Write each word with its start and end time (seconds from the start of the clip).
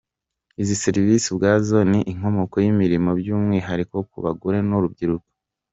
Izi 0.61 0.75
serivisi 0.83 1.25
ubwazo 1.29 1.77
ni 1.91 1.99
inkomoko 2.11 2.55
y’imirimo 2.63 3.09
by’umwihariko 3.19 3.95
ku 4.09 4.17
bagore 4.25 4.57
n’urubyiruko.” 4.67 5.27